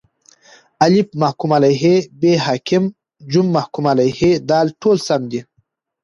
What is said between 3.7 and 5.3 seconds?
علیه د: ټوله سم